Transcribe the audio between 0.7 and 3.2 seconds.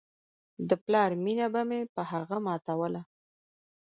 پلار مينه به مې په هغه ماتوله.